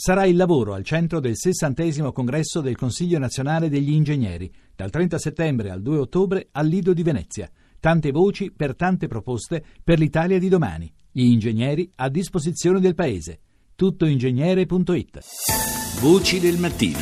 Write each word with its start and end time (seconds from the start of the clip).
Sarà 0.00 0.26
il 0.26 0.36
lavoro 0.36 0.74
al 0.74 0.84
centro 0.84 1.18
del 1.18 1.36
60 1.36 2.12
congresso 2.12 2.60
del 2.60 2.76
Consiglio 2.76 3.18
nazionale 3.18 3.68
degli 3.68 3.90
ingegneri, 3.90 4.48
dal 4.76 4.90
30 4.90 5.18
settembre 5.18 5.70
al 5.70 5.82
2 5.82 5.98
ottobre 5.98 6.50
al 6.52 6.68
Lido 6.68 6.92
di 6.92 7.02
Venezia. 7.02 7.50
Tante 7.80 8.12
voci 8.12 8.52
per 8.52 8.76
tante 8.76 9.08
proposte 9.08 9.60
per 9.82 9.98
l'Italia 9.98 10.38
di 10.38 10.48
domani. 10.48 10.88
Gli 11.10 11.24
ingegneri 11.24 11.90
a 11.96 12.08
disposizione 12.10 12.78
del 12.78 12.94
Paese. 12.94 13.40
Tuttoingegnere.it 13.74 15.18
Voci 16.00 16.38
del 16.38 16.58
mattino. 16.58 16.98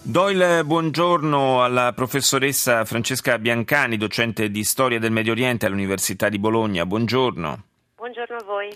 Do 0.00 0.30
il 0.30 0.62
buongiorno 0.64 1.62
alla 1.62 1.92
professoressa 1.92 2.86
Francesca 2.86 3.38
Biancani, 3.38 3.98
docente 3.98 4.50
di 4.50 4.64
storia 4.64 4.98
del 4.98 5.12
Medio 5.12 5.32
Oriente 5.32 5.66
all'Università 5.66 6.30
di 6.30 6.38
Bologna. 6.38 6.86
Buongiorno. 6.86 7.64
Buongiorno 7.96 8.36
a 8.36 8.44
voi. 8.44 8.74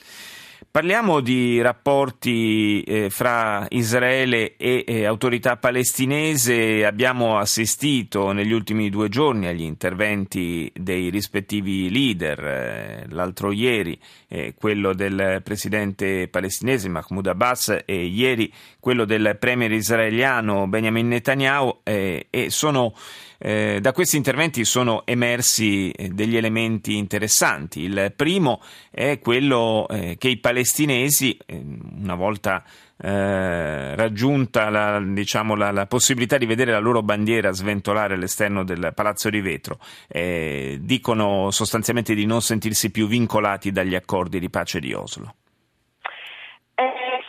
Parliamo 0.70 1.20
di 1.20 1.62
rapporti 1.62 2.82
eh, 2.82 3.08
fra 3.08 3.66
Israele 3.70 4.54
e 4.58 4.84
eh, 4.86 5.06
autorità 5.06 5.56
palestinese. 5.56 6.84
Abbiamo 6.84 7.38
assistito 7.38 8.32
negli 8.32 8.52
ultimi 8.52 8.90
due 8.90 9.08
giorni 9.08 9.46
agli 9.46 9.62
interventi 9.62 10.70
dei 10.74 11.08
rispettivi 11.08 11.90
leader. 11.90 12.44
Eh, 12.44 13.06
l'altro 13.08 13.50
ieri 13.50 13.98
eh, 14.28 14.54
quello 14.56 14.92
del 14.92 15.40
presidente 15.42 16.28
palestinese 16.28 16.90
Mahmoud 16.90 17.26
Abbas 17.26 17.84
e 17.86 18.04
ieri 18.04 18.52
quello 18.78 19.06
del 19.06 19.38
premier 19.40 19.72
israeliano 19.72 20.68
Benjamin 20.68 21.08
Netanyahu 21.08 21.80
eh, 21.82 22.26
e 22.28 22.50
sono 22.50 22.94
eh, 23.38 23.78
da 23.80 23.92
questi 23.92 24.16
interventi 24.16 24.64
sono 24.64 25.02
emersi 25.06 25.90
eh, 25.92 26.08
degli 26.08 26.36
elementi 26.36 26.96
interessanti. 26.96 27.82
Il 27.82 28.12
primo 28.16 28.60
è 28.90 29.18
quello 29.20 29.86
eh, 29.88 30.16
che 30.18 30.28
i 30.28 30.38
palestinesi, 30.38 31.38
eh, 31.46 31.62
una 32.00 32.16
volta 32.16 32.64
eh, 33.00 33.94
raggiunta 33.94 34.70
la, 34.70 35.00
diciamo, 35.00 35.54
la, 35.54 35.70
la, 35.70 35.86
possibilità 35.86 36.36
di 36.36 36.46
vedere 36.46 36.72
la 36.72 36.80
loro 36.80 37.02
bandiera 37.02 37.52
sventolare 37.52 38.14
all'esterno 38.14 38.64
del 38.64 38.92
Palazzo 38.92 39.30
di 39.30 39.40
Vetro, 39.40 39.78
eh, 40.08 40.78
dicono 40.80 41.52
sostanzialmente 41.52 42.14
di 42.14 42.26
non 42.26 42.40
sentirsi 42.40 42.90
più 42.90 43.06
vincolati 43.06 43.70
dagli 43.70 43.94
accordi 43.94 44.40
di 44.40 44.50
pace 44.50 44.80
di 44.80 44.92
Oslo. 44.92 45.34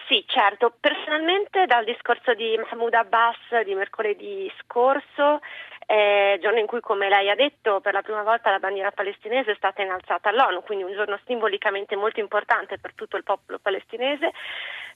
Sì, 0.09 0.25
certo. 0.25 0.73
Personalmente 0.79 1.67
dal 1.67 1.85
discorso 1.85 2.33
di 2.33 2.57
Mahmoud 2.57 2.95
Abbas 2.95 3.37
di 3.63 3.75
mercoledì 3.75 4.51
scorso 4.63 5.39
eh, 5.91 6.37
giorno 6.39 6.59
in 6.59 6.67
cui, 6.67 6.81
come 6.81 7.09
lei 7.09 7.31
ha 7.31 7.35
detto, 7.35 7.79
per 7.79 7.93
la 7.93 8.03
prima 8.03 8.21
volta 8.21 8.51
la 8.51 8.59
bandiera 8.59 8.91
palestinese 8.91 9.53
è 9.53 9.55
stata 9.55 9.81
innalzata 9.81 10.29
all'ONU, 10.29 10.61
quindi 10.61 10.83
un 10.83 10.93
giorno 10.93 11.19
simbolicamente 11.25 11.95
molto 11.95 12.19
importante 12.19 12.77
per 12.77 12.93
tutto 12.93 13.17
il 13.17 13.23
popolo 13.23 13.57
palestinese. 13.57 14.31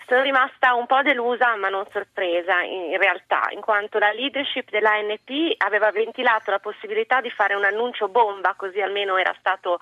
Sono 0.05 0.21
rimasta 0.21 0.75
un 0.75 0.85
po' 0.85 1.01
delusa 1.01 1.55
ma 1.55 1.69
non 1.69 1.87
sorpresa 1.91 2.61
in 2.61 2.95
realtà, 2.99 3.47
in 3.49 3.61
quanto 3.61 3.97
la 3.97 4.11
leadership 4.11 4.69
dell'ANP 4.69 5.55
aveva 5.65 5.89
ventilato 5.89 6.51
la 6.51 6.59
possibilità 6.59 7.21
di 7.21 7.31
fare 7.31 7.55
un 7.55 7.63
annuncio 7.63 8.07
bomba, 8.07 8.53
così 8.55 8.79
almeno 8.79 9.17
era 9.17 9.33
stato 9.39 9.79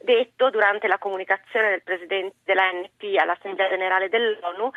detto 0.00 0.48
durante 0.48 0.88
la 0.88 0.96
comunicazione 0.96 1.68
del 1.70 1.82
presidente 1.82 2.36
dell'ANP 2.44 3.02
all'Assemblea 3.18 3.68
generale 3.68 4.08
dell'ONU, 4.08 4.70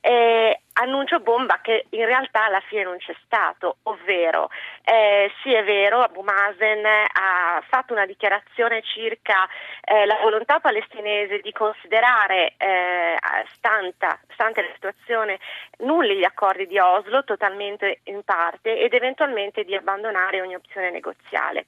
eh, 0.00 0.60
annuncio 0.84 1.20
bomba 1.20 1.60
che 1.60 1.86
in 1.90 2.04
realtà 2.06 2.44
alla 2.44 2.60
fine 2.60 2.84
non 2.84 2.96
c'è 2.98 3.14
stato, 3.24 3.78
ovvero 3.84 4.50
eh, 4.84 5.30
sì 5.42 5.52
è 5.52 5.64
vero, 5.64 6.00
Abu 6.00 6.22
Mazen 6.22 6.84
ha 6.84 7.62
fatto 7.68 7.92
una 7.92 8.06
dichiarazione 8.06 8.82
circa 8.82 9.48
eh, 9.82 10.06
la 10.06 10.18
volontà 10.22 10.60
palestinese 10.60 11.40
di 11.40 11.52
considerare, 11.52 12.54
eh, 12.56 13.16
stanta, 13.56 14.18
stante 14.32 14.62
la 14.62 14.72
situazione, 14.74 15.38
nulli 15.78 16.16
gli 16.16 16.24
accordi 16.24 16.66
di 16.66 16.78
Oslo, 16.78 17.24
totalmente 17.24 18.00
in 18.04 18.22
parte, 18.22 18.78
ed 18.78 18.94
eventualmente 18.94 19.64
di 19.64 19.74
abbandonare 19.74 20.40
ogni 20.40 20.54
opzione 20.54 20.90
negoziale. 20.90 21.66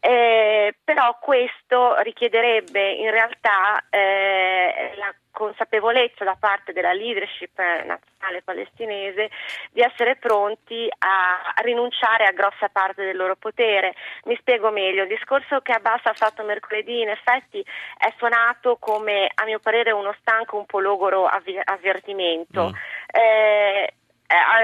Eh, 0.00 0.76
però 0.84 1.18
questo 1.20 1.96
richiederebbe 2.02 2.92
in 2.92 3.10
realtà 3.10 3.84
eh, 3.90 4.94
la 4.96 5.12
consapevolezza 5.32 6.24
da 6.24 6.36
parte 6.38 6.72
della 6.72 6.92
leadership 6.92 7.56
nazionale 7.58 8.42
palestinese 8.42 9.30
di 9.70 9.80
essere 9.80 10.16
pronti 10.16 10.88
a 10.98 11.62
rinunciare 11.62 12.26
a 12.26 12.32
grossa 12.32 12.68
parte 12.68 13.04
del 13.04 13.16
loro 13.16 13.36
potere. 13.36 13.94
Mi 14.24 14.36
spiego 14.40 14.70
meglio, 14.70 15.02
il 15.02 15.08
discorso 15.08 15.60
che 15.60 15.72
Abbas 15.72 16.06
ha 16.06 16.14
fatto 16.14 16.42
mercoledì 16.42 17.02
in 17.02 17.10
effetti 17.10 17.64
è 17.96 18.12
suonato 18.16 18.76
come 18.78 19.30
a 19.32 19.44
mio 19.44 19.60
parere 19.60 19.92
uno 19.92 20.14
stanco, 20.20 20.58
un 20.58 20.66
po' 20.66 20.80
logoro 20.80 21.26
avvertimento. 21.26 22.68
Mm. 22.68 22.74
Eh, 23.10 23.92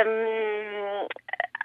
um, 0.05 0.84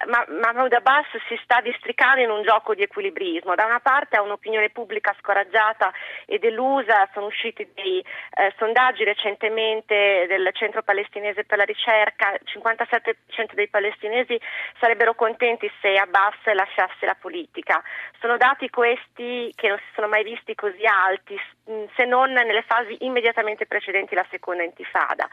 ma 0.08 0.24
Mahmoud 0.28 0.72
Abbas 0.74 1.08
si 1.28 1.38
sta 1.44 1.60
districando 1.62 2.22
in 2.22 2.30
un 2.30 2.44
gioco 2.44 2.74
di 2.74 2.84
equilibrismo. 2.84 3.56
Da 3.56 3.66
una 3.66 3.80
parte 3.80 4.16
ha 4.16 4.22
un'opinione 4.22 4.70
pubblica 4.70 5.16
scoraggiata 5.20 5.92
e 6.26 6.40
delusa, 6.40 7.10
sono 7.14 7.26
usciti 7.26 7.70
dei 7.74 8.00
eh, 8.00 8.54
sondaggi 8.58 9.04
recentemente 9.04 10.26
del 10.28 10.50
Centro 10.54 10.84
Palestinese 10.84 11.44
per 11.44 11.58
la 11.58 11.66
Ricerca, 11.66 12.34
il 12.34 12.42
57% 12.46 13.54
dei 13.54 13.68
palestinesi 13.68 14.40
sarebbero 14.80 15.16
contenti 15.16 15.70
se 15.82 15.96
Abbas 15.98 16.36
lasciasse 16.54 17.06
la 17.06 17.16
politica. 17.20 17.84
Sono 18.20 18.38
dati 18.38 18.70
questi 18.70 19.52
che 19.56 19.68
non 19.68 19.78
si 19.78 19.92
sono 19.94 20.08
mai 20.08 20.24
visti 20.24 20.56
così 20.56 20.86
alti, 20.86 21.40
se 21.96 22.06
non 22.06 22.32
nelle 22.32 22.64
fasi 22.64 22.98
immediatamente 23.02 23.66
precedenti 23.66 24.16
la 24.16 24.26
seconda 24.30 24.64
intifada. 24.64 25.28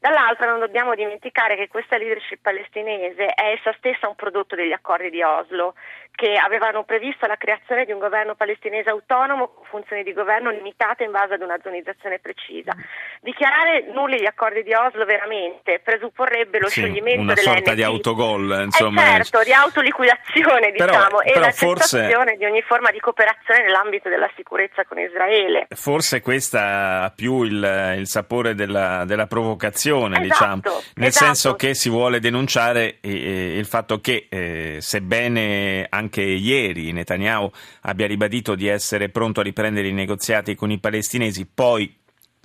Dall'altra 0.00 0.50
non 0.50 0.60
dobbiamo 0.60 0.94
dimenticare 0.94 1.56
che 1.56 1.68
questa 1.68 1.96
leadership 1.96 2.40
palestinese 2.42 3.26
è 3.26 3.52
essa 3.52 3.74
stessa 3.78 4.08
un 4.08 4.14
prodotto 4.14 4.54
degli 4.54 4.72
accordi 4.72 5.10
di 5.10 5.22
Oslo, 5.22 5.74
che 6.16 6.34
avevano 6.34 6.84
previsto 6.84 7.26
la 7.26 7.36
creazione 7.36 7.84
di 7.84 7.92
un 7.92 7.98
governo 7.98 8.34
palestinese 8.34 8.88
autonomo 8.88 9.48
con 9.48 9.64
funzioni 9.66 10.02
di 10.02 10.14
governo 10.14 10.50
limitate 10.50 11.04
in 11.04 11.10
base 11.10 11.34
ad 11.34 11.42
una 11.42 11.58
zonizzazione 11.62 12.18
precisa. 12.18 12.74
Dichiarare 13.20 13.84
nulli 13.92 14.20
gli 14.20 14.26
accordi 14.26 14.62
di 14.62 14.72
Oslo 14.72 15.04
veramente 15.04 15.80
presupporrebbe 15.84 16.58
lo 16.58 16.68
sì, 16.68 16.80
scioglimento 16.80 17.20
una 17.20 17.36
sorta 17.36 17.74
di 17.74 17.82
autogol, 17.82 18.62
insomma. 18.64 19.02
Eh 19.02 19.06
certo, 19.16 19.42
di 19.42 19.52
autoliquidazione, 19.52 20.72
però, 20.72 20.86
diciamo, 20.86 21.18
però 21.18 21.36
e 21.36 21.38
la 21.38 21.50
forse... 21.50 21.98
cessazione 21.98 22.36
di 22.36 22.44
ogni 22.46 22.62
forma 22.62 22.90
di 22.90 22.98
cooperazione 22.98 23.64
nell'ambito 23.64 24.08
della 24.08 24.30
sicurezza 24.34 24.84
con 24.84 24.98
Israele. 24.98 25.66
Forse 25.74 26.22
questa 26.22 27.02
ha 27.02 27.10
più 27.10 27.42
il, 27.42 27.94
il 27.98 28.06
sapore 28.06 28.54
della, 28.54 29.04
della 29.04 29.26
provocazione, 29.26 29.84
esatto, 29.90 30.22
diciamo, 30.22 30.60
nel 30.94 31.08
esatto. 31.08 31.24
senso 31.24 31.54
che 31.54 31.74
si 31.74 31.88
vuole 31.88 32.20
denunciare 32.20 32.98
eh, 33.00 33.56
il 33.56 33.66
fatto 33.66 34.00
che, 34.00 34.26
eh, 34.28 34.78
sebbene 34.80 35.86
anche 35.88 36.22
ieri 36.22 36.92
Netanyahu 36.92 37.50
abbia 37.82 38.06
ribadito 38.06 38.54
di 38.54 38.66
essere 38.66 39.08
pronto 39.08 39.40
a 39.40 39.42
riprendere 39.42 39.88
i 39.88 39.92
negoziati 39.92 40.54
con 40.54 40.70
i 40.70 40.78
palestinesi, 40.78 41.46
poi 41.46 41.94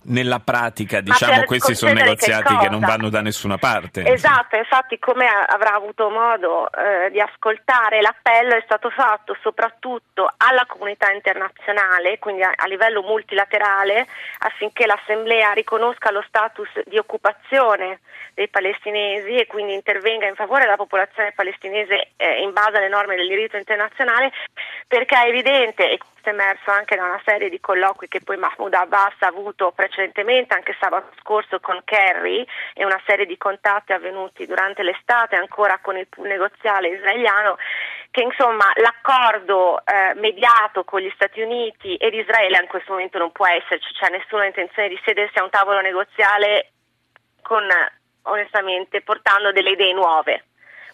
nella 0.04 0.40
pratica, 0.40 1.02
diciamo, 1.02 1.44
questi 1.44 1.76
sono 1.76 1.94
negoziati 1.94 2.56
che, 2.56 2.64
che, 2.64 2.70
non 2.70 2.80
vanno 2.80 3.10
da 3.10 3.22
nessuna 3.22 3.58
parte. 3.58 4.04
Esatto, 4.06 4.56
infatti 4.56 4.98
come 4.98 5.28
avrà 5.28 5.74
avuto 5.74 6.10
modo 6.10 6.70
eh, 6.72 7.12
di 7.12 7.20
ascoltare, 7.20 8.02
l'appello 8.02 8.56
è 8.56 8.62
stato 8.64 8.90
fatto 8.90 9.38
soprattutto 9.42 10.32
alla 10.38 10.66
comunità 10.68 11.12
internazionale, 11.12 12.18
quindi 12.20 12.42
a, 12.44 12.52
a, 12.56 12.66
livello 12.66 13.02
multilaterale, 13.02 14.08
affinché 14.40 14.86
l'Assemblea 14.86 15.52
riconosca 15.52 16.12
lo 16.12 16.24
status 16.28 16.70
di 16.86 16.98
occupazione 16.98 18.00
dei 18.34 18.48
palestinesi 18.48 19.36
e 19.36 19.46
quindi 19.46 19.74
intervenga 19.74 20.26
in 20.26 20.36
favore 20.36 20.64
della 20.64 20.78
popolazione 20.78 21.34
palestinese 21.34 22.12
eh, 22.16 22.42
in 22.42 22.54
base 22.54 22.78
alle 22.78 22.88
norme 22.88 23.16
del 23.16 23.28
diritto 23.28 23.58
internazionale, 23.58 24.32
perché 24.88 25.16
è 25.16 25.28
evidente, 25.28 25.92
e 25.92 26.00
è 26.30 26.34
emerso 26.34 26.72
anche 26.72 26.96
da 26.96 27.06
una 27.06 27.22
serie 27.26 27.50
di 27.50 27.60
colloqui 27.60 28.08
che 28.08 28.22
poi 28.22 28.38
Mahmoud 28.38 28.74
Abbas 28.74 29.16
ha 29.20 29.28
avuto 29.28 29.72
precedentemente, 29.72 30.54
anche 30.54 30.76
sabato 30.80 31.12
scorso 31.20 31.60
con 31.60 31.82
Kerry, 31.84 32.46
e 32.74 32.86
una 32.86 33.02
serie 33.06 33.26
di 33.26 33.38
contatti 33.38 33.94
avvenuti 33.94 34.46
durante 34.46 34.84
l'estate 34.84 35.36
ancora 35.36 35.80
con 35.80 35.98
il 35.98 36.08
negoziale 36.18 36.90
israeliano, 36.90 37.58
che 38.12 38.22
insomma 38.22 38.72
l'accordo 38.76 39.82
eh, 39.86 40.14
mediato 40.16 40.84
con 40.84 41.00
gli 41.00 41.12
Stati 41.16 41.42
Uniti 41.42 41.96
ed 41.96 42.14
Israele 42.14 42.60
in 42.62 42.68
questo 42.68 42.92
momento 42.92 43.18
non 43.18 43.32
può 43.32 43.48
esserci, 43.48 43.94
c'è 43.94 44.10
nessuna 44.10 44.46
intenzione 44.46 44.90
di 44.90 45.00
sedersi 45.04 45.38
a 45.38 45.44
un 45.44 45.50
tavolo 45.50 45.82
negoziale 45.82 46.72
con 47.42 47.68
onestamente 48.24 49.02
portando 49.02 49.52
delle 49.52 49.72
idee 49.72 49.94
nuove. 49.94 50.44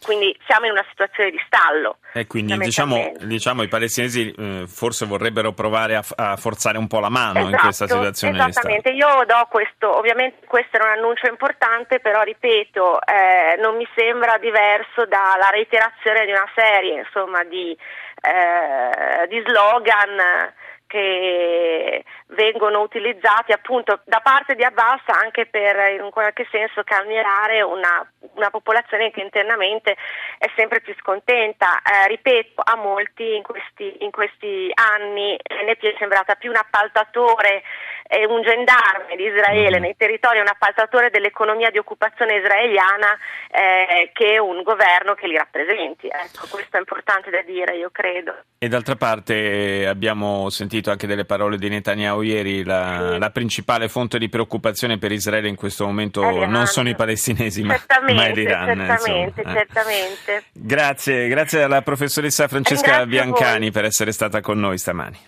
Quindi 0.03 0.37
siamo 0.45 0.65
in 0.65 0.71
una 0.71 0.85
situazione 0.89 1.31
di 1.31 1.39
stallo. 1.45 1.97
E 2.13 2.27
quindi 2.27 2.57
diciamo, 2.57 3.13
diciamo 3.19 3.63
i 3.63 3.67
palestinesi 3.67 4.31
eh, 4.31 4.63
forse 4.67 5.05
vorrebbero 5.05 5.51
provare 5.53 5.95
a, 5.95 6.03
a, 6.15 6.35
forzare 6.35 6.77
un 6.77 6.87
po' 6.87 6.99
la 6.99 7.09
mano 7.09 7.39
esatto, 7.39 7.53
in 7.53 7.59
questa 7.59 7.87
situazione. 7.87 8.37
Esattamente, 8.37 8.89
io 8.89 9.23
do 9.25 9.47
questo, 9.49 9.95
ovviamente 9.95 10.45
questo 10.45 10.77
era 10.77 10.85
un 10.85 10.97
annuncio 10.97 11.27
importante, 11.27 11.99
però 11.99 12.21
ripeto, 12.21 12.99
eh, 13.01 13.59
non 13.59 13.75
mi 13.75 13.87
sembra 13.95 14.37
diverso 14.37 15.05
dalla 15.05 15.49
reiterazione 15.51 16.25
di 16.25 16.31
una 16.31 16.49
serie 16.55 16.99
insomma, 16.99 17.43
di, 17.43 17.75
eh, 18.21 19.27
di 19.27 19.43
slogan 19.45 20.53
che 20.87 22.03
vengono 22.27 22.81
utilizzati 22.81 23.51
appunto 23.51 23.99
da 24.05 24.19
parte 24.21 24.55
di 24.55 24.63
Abbas 24.63 25.01
anche 25.07 25.45
per 25.45 25.91
in 26.01 26.09
qualche 26.09 26.47
senso 26.49 26.83
calmierare 26.83 27.61
una, 27.61 28.05
una 28.33 28.49
popolazione 28.49 29.11
che 29.11 29.21
internamente 29.21 29.95
è 30.37 30.49
sempre 30.55 30.81
più 30.81 30.95
scontenta. 30.97 31.81
Eh, 31.81 32.07
ripeto, 32.07 32.61
a 32.63 32.75
molti 32.75 33.35
in 33.35 33.43
questi, 33.43 33.97
in 34.03 34.11
questi 34.11 34.71
anni 34.73 35.37
l'NP 35.43 35.83
è 35.83 35.95
sembrata 35.97 36.35
più 36.35 36.49
un 36.49 36.57
appaltatore 36.57 37.63
e 38.07 38.25
un 38.25 38.41
gendarme 38.41 39.15
di 39.15 39.25
Israele 39.25 39.79
mm. 39.79 39.81
nei 39.81 39.95
territori, 39.97 40.39
un 40.39 40.47
appaltatore 40.47 41.09
dell'economia 41.09 41.69
di 41.69 41.77
occupazione 41.77 42.37
israeliana 42.37 43.17
eh, 43.51 44.11
che 44.13 44.39
un 44.39 44.63
governo 44.63 45.13
che 45.13 45.27
li 45.27 45.35
rappresenti. 45.35 46.07
Ecco, 46.07 46.47
questo 46.49 46.77
è 46.77 46.79
importante 46.79 47.29
da 47.29 47.41
dire, 47.41 47.75
io 47.75 47.89
credo. 47.91 48.35
E 48.57 48.67
d'altra 48.69 48.95
parte 48.95 49.85
abbiamo 49.87 50.49
sentito 50.49 50.89
anche 50.89 51.05
delle 51.05 51.25
parole 51.25 51.57
di 51.57 51.69
Netanyahu 51.69 52.21
ieri, 52.21 52.63
la, 52.63 53.11
sì. 53.11 53.19
la 53.19 53.29
principale 53.29 53.89
fonte 53.89 54.17
di 54.17 54.29
preoccupazione 54.29 54.97
per 54.97 55.11
Israele 55.11 55.47
in 55.49 55.55
questo 55.55 55.85
momento 55.85 56.21
non 56.45 56.65
sono 56.65 56.89
i 56.89 56.95
palestinesi 56.95 57.61
ma, 57.63 57.77
ma 58.13 58.25
è 58.25 58.33
l'Iran. 58.33 58.65
Certamente, 58.65 59.41
insomma. 59.41 59.55
certamente. 59.57 60.43
Grazie, 60.53 61.27
grazie 61.27 61.63
alla 61.63 61.81
professoressa 61.81 62.47
Francesca 62.47 63.05
Biancani 63.05 63.71
per 63.71 63.85
essere 63.85 64.11
stata 64.11 64.41
con 64.41 64.59
noi 64.59 64.77
stamani. 64.77 65.17